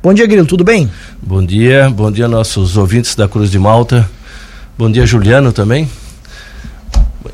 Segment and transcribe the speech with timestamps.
[0.00, 0.88] Bom dia, Grilo, tudo bem?
[1.20, 4.08] Bom dia, bom dia nossos ouvintes da Cruz de Malta.
[4.78, 5.90] Bom dia, Juliano também.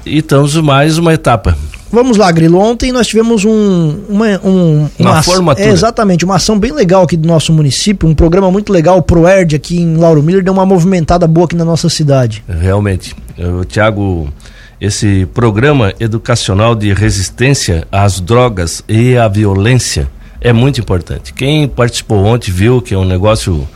[0.06, 1.54] E estamos mais uma etapa.
[1.92, 2.58] Vamos lá, Grilo.
[2.58, 5.68] Ontem nós tivemos um, uma, um, uma, uma formatura.
[5.68, 9.02] É, exatamente, uma ação bem legal aqui do nosso município, um programa muito legal, o
[9.02, 12.42] ProERD aqui em Lauro Miller, deu uma movimentada boa aqui na nossa cidade.
[12.48, 13.14] Realmente.
[13.60, 14.32] O Tiago,
[14.80, 20.08] esse programa educacional de resistência às drogas e à violência
[20.44, 21.32] é muito importante.
[21.32, 23.66] Quem participou ontem viu que é um negócio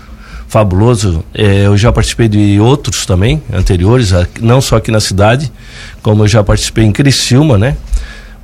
[0.47, 1.25] fabuloso.
[1.35, 5.51] É, eu já participei de outros também, anteriores, não só aqui na cidade,
[6.03, 7.77] como eu já participei em Criciúma, né?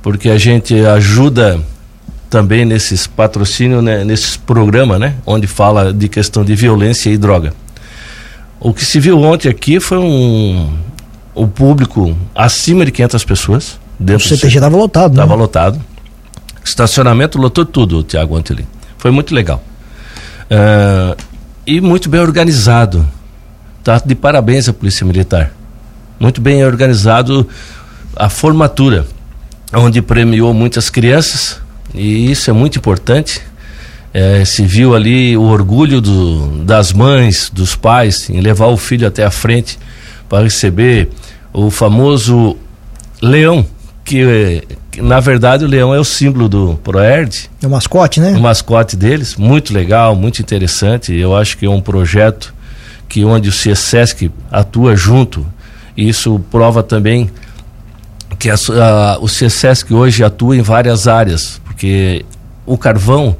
[0.01, 1.59] Porque a gente ajuda
[2.29, 4.03] também nesses patrocínios, né?
[4.03, 5.15] nesses programas, né?
[5.25, 7.53] Onde fala de questão de violência e droga.
[8.59, 10.73] O que se viu ontem aqui foi um,
[11.35, 13.79] um público acima de 500 pessoas.
[13.99, 15.23] Dentro o CTG estava lotado, né?
[15.23, 15.79] Estava lotado.
[16.65, 18.67] Estacionamento lotou tudo, Tiago Anteli.
[18.97, 19.63] Foi muito legal.
[20.49, 21.15] Uh,
[21.65, 23.07] e muito bem organizado.
[23.83, 25.53] Tá de parabéns a Polícia Militar.
[26.19, 27.47] Muito bem organizado
[28.15, 29.05] a formatura,
[29.71, 31.61] onde premiou muitas crianças,
[31.93, 33.41] e isso é muito importante.
[34.11, 39.07] É, se viu ali o orgulho do, das mães, dos pais, em levar o filho
[39.07, 39.77] até a frente
[40.27, 41.09] para receber
[41.53, 42.57] o famoso
[43.21, 43.65] leão
[44.05, 47.49] que, que, na verdade o leão é o símbolo do Proerd.
[47.61, 48.31] É o mascote, né?
[48.37, 51.13] O mascote deles, muito legal, muito interessante.
[51.13, 52.53] Eu acho que é um projeto
[53.09, 55.45] que onde o CSESC atua junto.
[55.97, 57.29] E isso prova também
[58.37, 62.23] que a, a, o CSESC hoje atua em várias áreas, porque
[62.65, 63.35] o carvão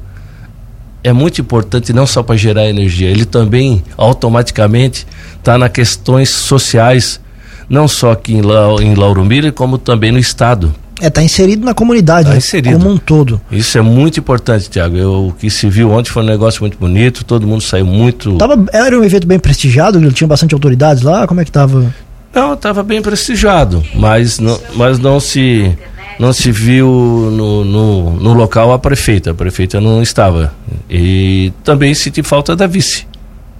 [1.04, 5.06] é muito importante não só para gerar energia, ele também automaticamente
[5.38, 7.20] está nas questões sociais
[7.68, 10.74] não só aqui em, La, em Lauro Miller, como também no estado.
[11.00, 12.38] É, tá inserido na comunidade, tá né?
[12.38, 12.78] inserido.
[12.78, 13.40] como um todo.
[13.50, 15.28] Isso é muito importante, Tiago.
[15.28, 18.36] O que se viu ontem foi um negócio muito bonito, todo mundo saiu muito.
[18.38, 21.94] Tava, era um evento bem prestigiado, tinha bastante autoridades lá, como é que tava?
[22.34, 25.76] Não, estava bem prestigiado, mas não, mas não se
[26.18, 29.30] não se viu no, no, no, local a prefeita.
[29.30, 30.54] A prefeita não estava.
[30.88, 33.06] E também senti falta da vice.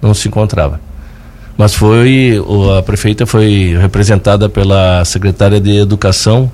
[0.01, 0.79] Não se encontrava.
[1.57, 2.39] Mas foi,
[2.77, 6.51] a prefeita foi representada pela secretária de Educação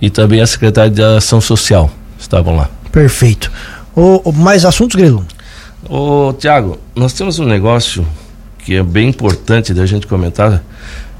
[0.00, 1.90] e também a secretária de Ação Social.
[2.18, 2.70] Estavam lá.
[2.90, 3.52] Perfeito.
[3.94, 5.24] O, o mais assuntos, Grilo?
[5.88, 8.06] Ô, Tiago, nós temos um negócio
[8.64, 10.62] que é bem importante da gente comentar.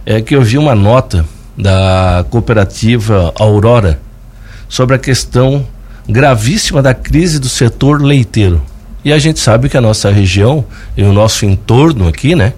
[0.06, 1.24] É que eu vi uma nota
[1.56, 4.00] da cooperativa Aurora
[4.68, 5.66] sobre a questão
[6.08, 8.62] gravíssima da crise do setor leiteiro.
[9.04, 10.64] E a gente sabe que a nossa região
[10.96, 12.52] e o nosso entorno aqui, né?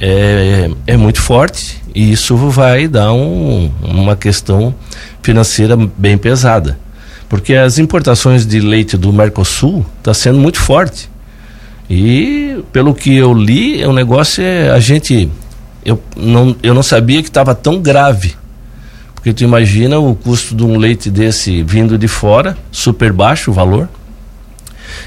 [0.00, 4.74] É, é muito forte e isso vai dar um, uma questão
[5.22, 6.78] financeira bem pesada.
[7.28, 11.10] Porque as importações de leite do Mercosul está sendo muito forte.
[11.88, 15.30] E pelo que eu li, o negócio é a gente.
[15.84, 18.34] Eu não, eu não sabia que estava tão grave.
[19.14, 23.54] Porque tu imagina o custo de um leite desse vindo de fora, super baixo o
[23.54, 23.88] valor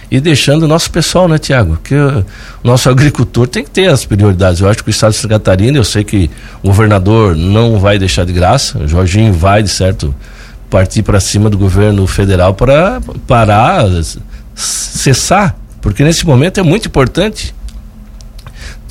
[0.09, 1.78] e deixando o nosso pessoal, né, Tiago?
[1.84, 2.25] Que o
[2.64, 4.62] nosso agricultor tem que ter as prioridades.
[4.62, 6.30] Eu acho que o estado de Santa Catarina, eu sei que
[6.64, 10.14] o governador não vai deixar de graça, o Jorginho vai, de certo,
[10.70, 13.86] partir para cima do governo federal para parar,
[14.56, 17.54] cessar, porque nesse momento é muito importante.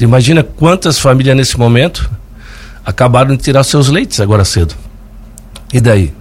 [0.01, 2.11] Imagina quantas famílias nesse momento
[2.85, 4.75] acabaram de tirar seus leites agora cedo.
[5.73, 6.13] E daí?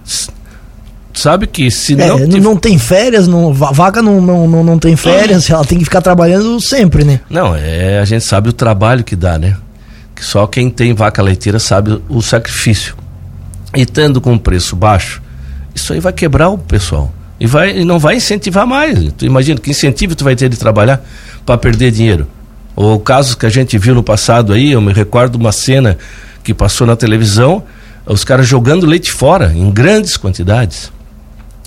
[1.18, 2.28] Sabe que se é, não.
[2.28, 2.40] Te...
[2.40, 6.00] Não tem férias, não, vaca não, não, não, não tem férias, ela tem que ficar
[6.00, 7.20] trabalhando sempre, né?
[7.28, 9.56] Não, é, a gente sabe o trabalho que dá, né?
[10.14, 12.94] Que só quem tem vaca leiteira sabe o sacrifício.
[13.74, 15.22] E tendo com preço baixo,
[15.74, 17.12] isso aí vai quebrar o pessoal.
[17.38, 19.12] E, vai, e não vai incentivar mais.
[19.12, 21.04] Tu imagina que incentivo tu vai ter de trabalhar
[21.44, 22.26] para perder dinheiro.
[22.74, 25.98] Ou casos que a gente viu no passado aí, eu me recordo uma cena
[26.42, 27.62] que passou na televisão,
[28.06, 30.92] os caras jogando leite fora em grandes quantidades.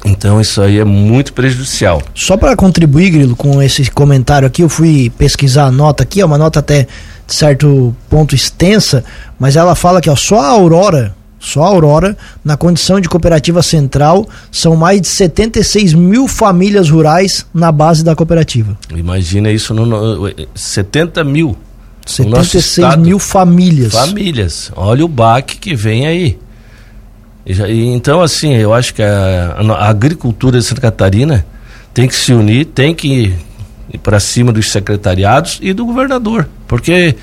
[0.05, 2.01] Então isso aí é muito prejudicial.
[2.15, 6.25] Só para contribuir, Grilo, com esse comentário aqui, eu fui pesquisar a nota aqui, é
[6.25, 6.87] uma nota até
[7.27, 9.03] de certo ponto extensa,
[9.37, 13.61] mas ela fala que ó, só a Aurora, só a Aurora, na condição de cooperativa
[13.61, 18.77] central, são mais de 76 mil famílias rurais na base da cooperativa.
[18.95, 21.57] Imagina isso no, no 70 mil.
[22.05, 23.93] 76 mil famílias.
[23.93, 24.71] Famílias.
[24.75, 26.39] Olha o baque que vem aí.
[27.49, 31.43] E, então, assim, eu acho que a, a, agricultura de Santa Catarina
[31.93, 33.33] tem que se unir, tem que
[33.91, 37.15] ir para cima dos secretariados e do governador, porque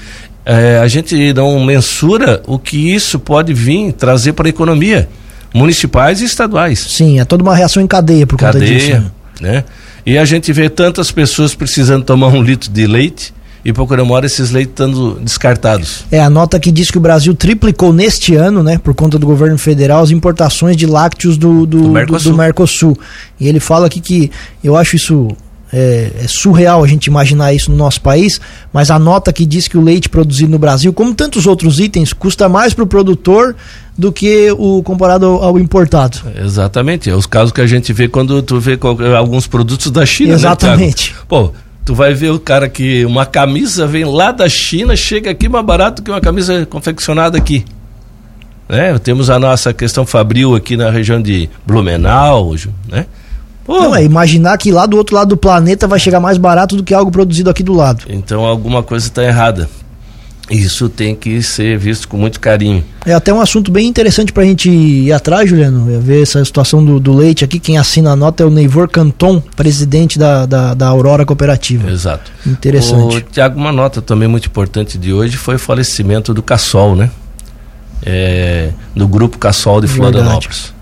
[0.44, 5.08] é, a gente não mensura o que isso pode vir trazer para a economia
[5.55, 6.81] municipais e estaduais.
[6.81, 9.12] Sim, é toda uma reação em cadeia por cadeia, conta disso.
[9.40, 9.52] Né?
[9.52, 9.64] né?
[10.05, 13.32] E a gente vê tantas pessoas precisando tomar um litro de leite
[13.64, 16.05] e procurando hora esses leites estando descartados.
[16.11, 19.26] É, a nota que diz que o Brasil triplicou neste ano, né, por conta do
[19.26, 22.32] governo federal, as importações de lácteos do, do, do, Mercosul.
[22.32, 22.99] do Mercosul.
[23.41, 24.31] E ele fala aqui que
[24.62, 25.29] eu acho isso
[25.73, 28.41] é, é, surreal a gente imaginar isso no nosso país,
[28.73, 32.12] mas a nota que diz que o leite produzido no Brasil, como tantos outros itens,
[32.12, 33.56] custa mais para o produtor
[33.99, 36.19] do que o comparado ao, ao, importado.
[36.43, 38.79] Exatamente, é os casos que a gente vê quando tu vê
[39.17, 41.12] alguns produtos da China, né, Exatamente.
[41.12, 41.52] Né, Pô,
[41.87, 45.65] Tu vai ver o cara que uma camisa vem lá da China, chega aqui mais
[45.65, 47.65] barato que uma camisa confeccionada aqui.
[48.69, 48.99] Né?
[48.99, 52.56] Temos a nossa questão fabril aqui na região de Blumenau,
[52.88, 53.06] né?
[53.65, 56.75] Pô, Não, é imaginar que lá do outro lado do planeta vai chegar mais barato
[56.75, 58.03] do que algo produzido aqui do lado.
[58.09, 59.69] Então alguma coisa está errada.
[60.51, 62.85] Isso tem que ser visto com muito carinho.
[63.05, 66.45] É até um assunto bem interessante para a gente ir atrás, Juliano, é ver essa
[66.45, 67.59] situação do, do, leite aqui.
[67.59, 71.91] Quem assina a nota é o Neivor Canton, presidente da, da, da Aurora Cooperativa.
[71.91, 72.31] Exato.
[72.47, 73.17] Interessante.
[73.17, 77.11] O, Tiago, uma nota também muito importante de hoje foi o falecimento do Cassol, né?
[78.05, 80.73] É, do grupo Cassol de Florianópolis.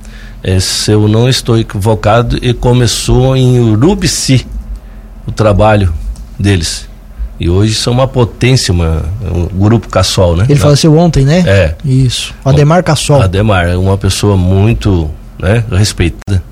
[0.42, 4.46] É, se eu não estou equivocado, e começou em Urubici
[5.26, 5.94] o trabalho
[6.38, 6.86] deles
[7.38, 9.04] e hoje são uma potência, uma,
[9.34, 10.46] um grupo Cassol, né?
[10.48, 11.42] Ele faleceu ontem, né?
[11.46, 11.74] É.
[11.84, 12.34] Isso.
[12.44, 13.22] Ademar Cassol.
[13.22, 16.42] Ademar é uma pessoa muito né, respeitada,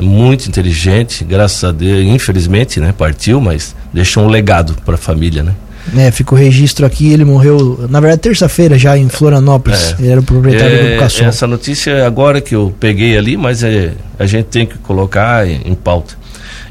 [0.00, 2.94] muito inteligente, graças a Deus, infelizmente, né?
[2.96, 5.54] Partiu, mas deixou um legado para a família, né?
[5.96, 9.94] É, fica o registro aqui, ele morreu, na verdade, terça-feira já em Florianópolis.
[9.98, 10.02] É.
[10.02, 11.26] Ele era o proprietário é, do Grupo Cassol.
[11.26, 15.48] Essa notícia é agora que eu peguei ali, mas é, a gente tem que colocar
[15.48, 16.17] em pauta.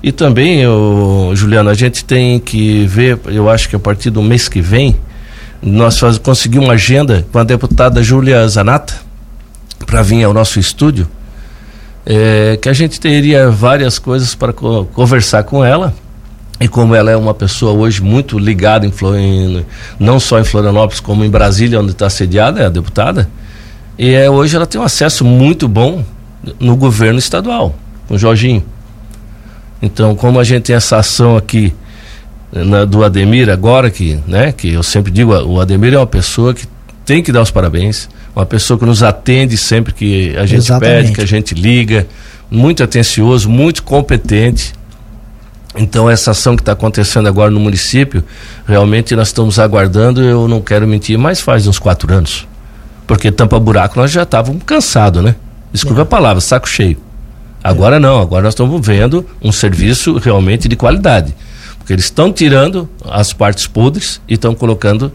[0.01, 4.21] E também, eu, Juliano, a gente tem que ver, eu acho que a partir do
[4.21, 4.95] mês que vem,
[5.61, 8.93] nós conseguimos uma agenda com a deputada Júlia Zanata
[9.85, 11.07] para vir ao nosso estúdio,
[12.05, 15.93] é, que a gente teria várias coisas para co conversar com ela.
[16.59, 19.65] E como ela é uma pessoa hoje muito ligada em, em
[19.99, 23.29] não só em Florianópolis, como em Brasília, onde está sediada, é a deputada,
[23.97, 26.03] e é, hoje ela tem um acesso muito bom
[26.59, 27.75] no governo estadual,
[28.07, 28.63] com o Jorginho.
[29.81, 31.73] Então, como a gente tem essa ação aqui
[32.51, 36.53] na, do Ademir agora, que, né, que eu sempre digo, o Ademir é uma pessoa
[36.53, 36.65] que
[37.05, 41.03] tem que dar os parabéns, uma pessoa que nos atende sempre que a gente Exatamente.
[41.03, 42.07] pede, que a gente liga,
[42.49, 44.73] muito atencioso, muito competente.
[45.75, 48.23] Então, essa ação que está acontecendo agora no município,
[48.67, 52.47] realmente nós estamos aguardando, eu não quero mentir, mas faz uns quatro anos.
[53.05, 55.35] Porque tampa-buraco nós já estávamos cansados, né?
[55.71, 56.03] Desculpa é.
[56.03, 56.97] a palavra, saco cheio.
[57.67, 61.35] Agora não, agora nós estamos vendo um serviço realmente de qualidade.
[61.77, 65.11] Porque eles estão tirando as partes podres e estão colocando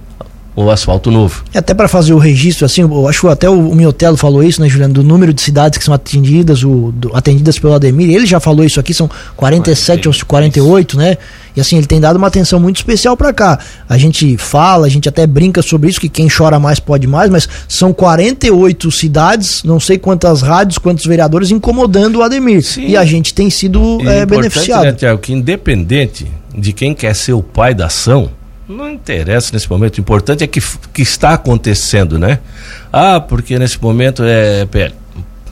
[0.55, 1.43] o asfalto novo.
[1.55, 4.43] E até para fazer o registro, assim, eu acho que até o, o Miotelo falou
[4.43, 8.11] isso, né, Juliano, do número de cidades que são atendidas, o, do, atendidas pelo Ademir,
[8.11, 11.17] ele já falou isso aqui, são 47 ou 48, né?
[11.55, 13.59] E assim, ele tem dado uma atenção muito especial para cá.
[13.89, 17.31] A gente fala, a gente até brinca sobre isso, que quem chora mais pode mais,
[17.31, 22.63] mas são 48 cidades, não sei quantas rádios, quantos vereadores incomodando o Ademir.
[22.63, 22.87] Sim.
[22.87, 24.85] E a gente tem sido é, beneficiado.
[24.85, 26.27] Né, Tiago, que independente
[26.57, 28.31] de quem quer ser o pai da ação,
[28.73, 29.99] não interessa nesse momento.
[29.99, 30.61] O importante é que,
[30.93, 32.39] que está acontecendo, né?
[32.93, 34.95] Ah, porque nesse momento é PL.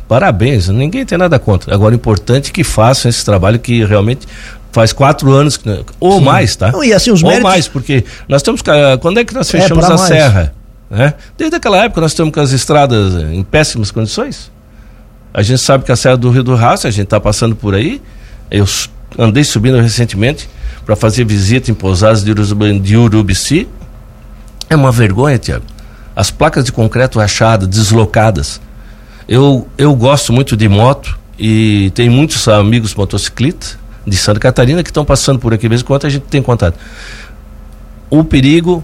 [0.08, 1.72] Parabéns, ninguém tem nada contra.
[1.72, 4.26] Agora, o importante é que façam esse trabalho que realmente
[4.72, 5.60] faz quatro anos
[5.98, 6.24] ou Sim.
[6.24, 6.72] mais, tá?
[6.72, 8.62] Não, e assim os ou mais, porque nós temos
[9.00, 10.00] quando é que nós é, fechamos é, a mais.
[10.00, 10.54] serra,
[10.90, 11.14] né?
[11.38, 14.50] Desde aquela época nós estamos com as estradas em péssimas condições.
[15.32, 17.74] A gente sabe que a serra do Rio do Rastro, a gente está passando por
[17.74, 18.02] aí.
[18.50, 18.66] Eu
[19.18, 20.48] andei subindo recentemente
[20.84, 23.68] para fazer visita em pousadas de, Urubici.
[24.68, 25.64] É uma vergonha, Tiago.
[26.14, 28.60] As placas de concreto rachadas, deslocadas.
[29.28, 34.90] Eu, eu gosto muito de moto e tenho muitos amigos motociclistas de Santa Catarina que
[34.90, 36.78] estão passando por aqui mesmo, quanto a gente tem contato.
[38.08, 38.82] O perigo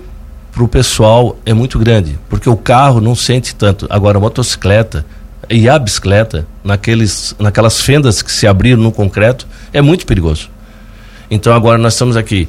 [0.52, 3.86] para o pessoal é muito grande, porque o carro não sente tanto.
[3.90, 5.04] Agora, a motocicleta
[5.48, 10.50] e a bicicleta, naqueles, naquelas fendas que se abriram no concreto, é muito perigoso.
[11.30, 12.48] Então, agora nós estamos aqui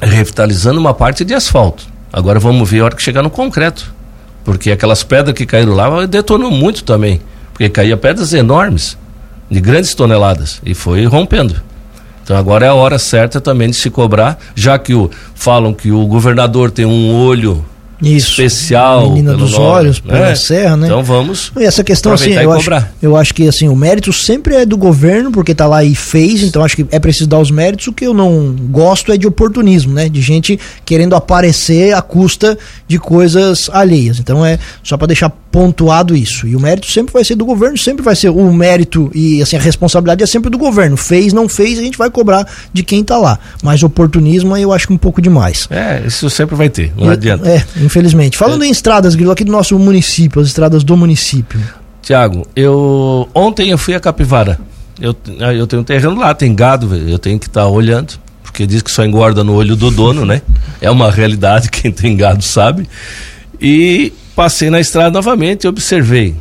[0.00, 1.84] revitalizando uma parte de asfalto.
[2.12, 3.92] Agora vamos ver a hora que chegar no concreto.
[4.44, 7.20] Porque aquelas pedras que caíram lá detonou muito também.
[7.52, 8.96] Porque caía pedras enormes,
[9.50, 11.60] de grandes toneladas, e foi rompendo.
[12.22, 15.90] Então agora é a hora certa também de se cobrar, já que o, falam que
[15.90, 17.64] o governador tem um olho
[18.00, 18.30] Isso.
[18.30, 19.10] especial.
[19.10, 20.12] Menina dos nome, Olhos, né?
[20.12, 20.86] pela Serra, né?
[20.86, 21.52] Então vamos.
[21.58, 22.70] E essa questão, assim, eu acho,
[23.02, 26.42] eu acho que assim, o mérito sempre é do governo, porque tá lá e fez,
[26.42, 27.86] então acho que é preciso dar os méritos.
[27.86, 30.08] O que eu não gosto é de oportunismo, né?
[30.08, 34.18] De gente querendo aparecer à custa de coisas alheias.
[34.18, 36.46] Então é só para deixar pontuado isso.
[36.46, 39.56] E o mérito sempre vai ser do governo, sempre vai ser o mérito e assim
[39.56, 40.96] a responsabilidade é sempre do governo.
[40.96, 43.38] Fez, não fez, a gente vai cobrar de quem tá lá.
[43.62, 45.66] Mas oportunismo eu acho que um pouco demais.
[45.70, 47.48] É, isso sempre vai ter, não adianta.
[47.48, 48.36] É, infelizmente.
[48.36, 48.66] Falando é.
[48.66, 51.58] em estradas, Grilo, aqui do nosso município, as estradas do município.
[52.02, 54.60] Tiago, eu ontem eu fui a Capivara.
[55.00, 55.16] Eu,
[55.56, 58.82] eu tenho um terreno lá, tem gado, eu tenho que estar tá olhando, porque diz
[58.82, 60.42] que só engorda no olho do dono, né?
[60.80, 62.88] É uma realidade, quem tem gado sabe.
[63.60, 66.36] E passei na estrada novamente e observei.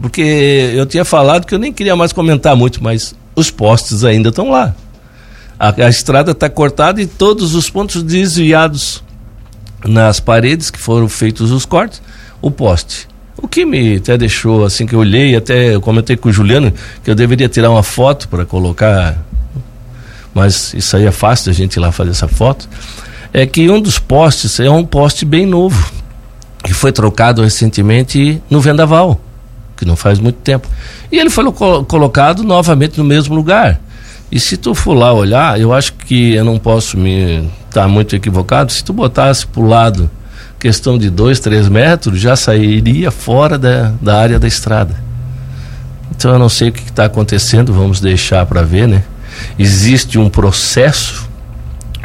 [0.00, 4.28] Porque eu tinha falado que eu nem queria mais comentar muito, mas os postes ainda
[4.28, 4.74] estão lá.
[5.58, 9.02] A, a estrada está cortada e todos os pontos desviados
[9.86, 12.02] nas paredes que foram feitos os cortes,
[12.40, 13.08] o poste.
[13.40, 16.72] O que me até deixou, assim, que eu olhei, até eu comentei com o Juliano
[17.04, 19.16] que eu deveria tirar uma foto para colocar,
[20.34, 22.68] mas isso aí é fácil a gente ir lá fazer essa foto.
[23.32, 25.92] É que um dos postes é um poste bem novo
[26.64, 29.20] que foi trocado recentemente no Vendaval,
[29.76, 30.68] que não faz muito tempo.
[31.12, 31.44] E ele foi
[31.86, 33.80] colocado novamente no mesmo lugar.
[34.30, 37.88] E se tu for lá olhar, eu acho que eu não posso me estar tá
[37.88, 38.72] muito equivocado.
[38.72, 40.10] Se tu botasse para o lado
[40.58, 44.94] questão de dois, três metros, já sairia fora da, da área da estrada.
[46.10, 49.04] Então eu não sei o que está acontecendo, vamos deixar para ver, né?
[49.58, 51.28] Existe um processo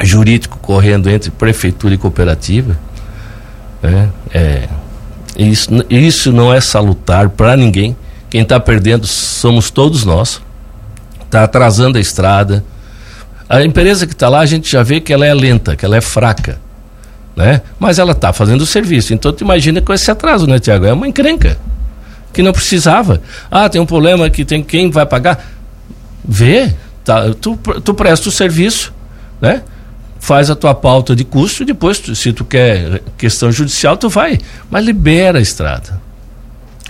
[0.02, 2.76] jurídico correndo entre prefeitura e cooperativa
[3.84, 4.08] né?
[4.32, 4.68] É,
[5.36, 7.94] isso, isso não é salutar para ninguém.
[8.30, 10.40] Quem está perdendo somos todos nós.
[11.34, 12.64] Está atrasando a estrada.
[13.48, 15.96] A empresa que está lá, a gente já vê que ela é lenta, que ela
[15.96, 16.60] é fraca.
[17.34, 17.60] Né?
[17.76, 19.12] Mas ela está fazendo o serviço.
[19.12, 20.86] Então tu imagina com esse atraso, né, Tiago?
[20.86, 21.58] É uma encrenca.
[22.32, 23.20] Que não precisava.
[23.50, 25.44] Ah, tem um problema que tem quem vai pagar.
[26.24, 26.72] Vê,
[27.04, 28.94] tá, tu, tu presta o serviço,
[29.40, 29.62] né?
[30.20, 34.38] faz a tua pauta de custo, depois, tu, se tu quer questão judicial, tu vai,
[34.70, 36.00] mas libera a estrada.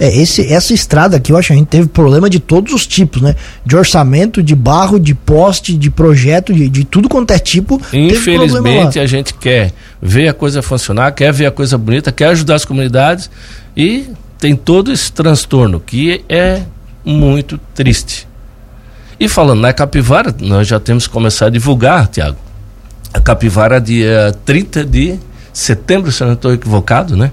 [0.00, 2.86] É, esse, essa estrada aqui, eu acho que a gente teve problema de todos os
[2.86, 3.36] tipos, né?
[3.64, 7.80] De orçamento, de barro, de poste, de projeto, de, de tudo quanto é tipo.
[7.92, 9.72] Infelizmente, a gente quer
[10.02, 13.30] ver a coisa funcionar, quer ver a coisa bonita, quer ajudar as comunidades
[13.76, 14.06] e
[14.38, 16.62] tem todo esse transtorno que é
[17.04, 18.26] muito triste.
[19.18, 22.36] E falando na Capivara, nós já temos que começar a divulgar, Tiago,
[23.12, 25.18] a Capivara dia 30 de
[25.52, 27.30] setembro, se eu não estou equivocado, né?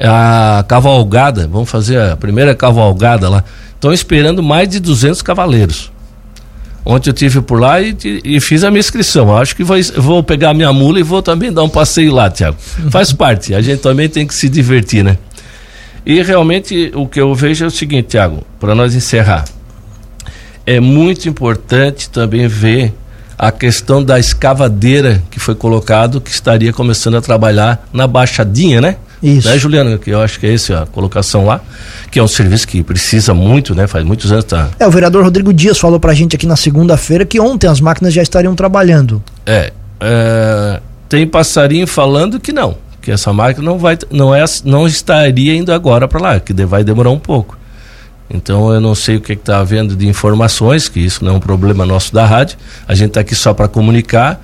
[0.00, 3.44] A cavalgada, vamos fazer a primeira cavalgada lá.
[3.74, 5.92] Estão esperando mais de 200 cavaleiros.
[6.84, 9.34] Ontem eu tive por lá e, e fiz a minha inscrição.
[9.36, 12.28] Acho que vou, vou pegar a minha mula e vou também dar um passeio lá,
[12.28, 12.56] Tiago.
[12.90, 15.16] Faz parte, a gente também tem que se divertir, né?
[16.04, 19.46] E realmente o que eu vejo é o seguinte, Tiago, para nós encerrar.
[20.66, 22.92] É muito importante também ver
[23.38, 28.96] a questão da escavadeira que foi colocado, que estaria começando a trabalhar na Baixadinha, né?
[29.24, 29.48] Isso.
[29.48, 29.98] Né, Juliano?
[29.98, 31.58] Que eu acho que é essa a colocação lá,
[32.10, 33.86] que é um serviço que precisa muito, né?
[33.86, 34.68] Faz muitos anos tá.
[34.78, 38.12] É, o vereador Rodrigo Dias falou pra gente aqui na segunda-feira que ontem as máquinas
[38.12, 39.24] já estariam trabalhando.
[39.46, 44.86] É, é, tem passarinho falando que não, que essa máquina não vai, não é, não
[44.86, 47.56] estaria indo agora para lá, que vai demorar um pouco.
[48.28, 51.36] Então eu não sei o que é está havendo de informações, que isso não é
[51.36, 52.58] um problema nosso da rádio.
[52.86, 54.38] A gente está aqui só para comunicar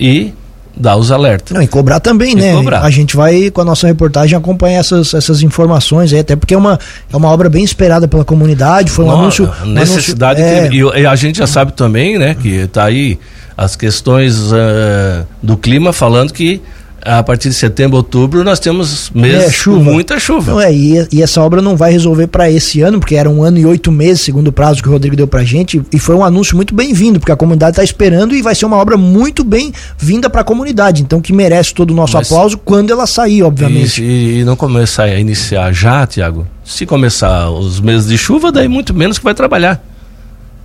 [0.00, 0.32] e
[0.76, 1.54] dar os alertas.
[1.54, 2.54] Não, e cobrar também, e né?
[2.54, 2.82] Cobrar.
[2.82, 6.58] A gente vai, com a nossa reportagem, acompanhar essas, essas informações aí, até porque é
[6.58, 6.78] uma,
[7.12, 9.50] é uma obra bem esperada pela comunidade, foi um anúncio...
[9.66, 11.00] necessidade um anúncio, é...
[11.00, 13.18] e a gente já sabe também, né, que está aí
[13.56, 16.60] as questões uh, do clima falando que
[17.04, 19.84] a partir de setembro, outubro, nós temos meses é, chuva.
[19.84, 20.52] com muita chuva.
[20.52, 23.42] Não é, e, e, essa obra não vai resolver para esse ano, porque era um
[23.42, 26.14] ano e oito meses, segundo o prazo que o Rodrigo deu pra gente, e foi
[26.14, 29.44] um anúncio muito bem-vindo, porque a comunidade está esperando e vai ser uma obra muito
[29.44, 33.42] bem-vinda para a comunidade, então que merece todo o nosso Mas, aplauso quando ela sair,
[33.42, 34.02] obviamente.
[34.02, 38.68] E, e não começar a iniciar já, Tiago, se começar os meses de chuva, daí
[38.68, 39.84] muito menos que vai trabalhar.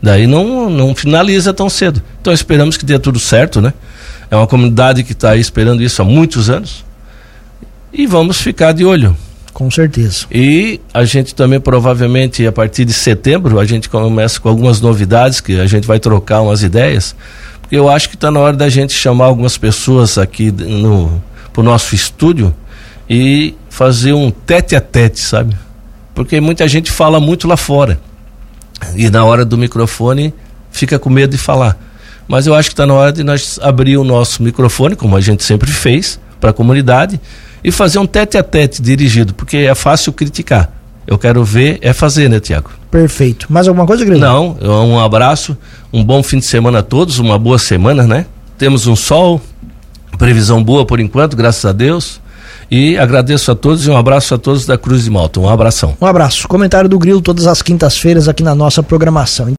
[0.02, 2.02] Daí não, não finaliza tão cedo.
[2.22, 3.74] Então esperamos que dê tudo certo, né?
[4.32, 6.86] É uma comunidade que está esperando isso há muitos anos.
[7.92, 9.16] E vamos ficar de olho.
[9.54, 10.26] Com certeza.
[10.32, 15.42] E a gente também provavelmente a partir de setembro a gente começa com algumas novidades
[15.42, 17.16] que a gente vai trocar umas ideias.
[17.62, 21.22] Porque eu acho que está na hora da gente chamar algumas pessoas aqui no
[21.52, 22.56] pro nosso estúdio
[23.10, 25.56] e fazer um tete a tete, sabe?
[26.14, 28.00] Porque muita gente fala muito lá fora.
[28.96, 30.34] E na hora do microfone
[30.72, 31.78] fica com medo de falar.
[32.30, 35.20] Mas eu acho que está na hora de nós abrir o nosso microfone, como a
[35.20, 37.20] gente sempre fez, para a comunidade
[37.64, 40.72] e fazer um tete a tete dirigido, porque é fácil criticar.
[41.08, 42.70] Eu quero ver é fazer, né, Tiago?
[42.92, 43.48] Perfeito.
[43.52, 44.22] Mais alguma coisa, Grilo?
[44.22, 45.58] Não, um abraço,
[45.92, 48.28] um bom fim de semana a todos, uma boa semana, né?
[48.60, 49.42] Temos um sol,
[50.20, 52.22] previsão boa por enquanto, graças a Deus.
[52.72, 55.40] E agradeço a todos e um abraço a todos da Cruz de Malta.
[55.40, 55.98] Um abração.
[56.00, 56.48] Um abraço.
[56.48, 59.48] Comentário do Grilo todas as quintas-feiras aqui na nossa programação.